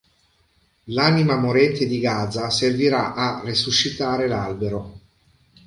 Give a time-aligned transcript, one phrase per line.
[0.85, 4.99] L'anima morente di Gaza servirà a resuscitare l'Albero.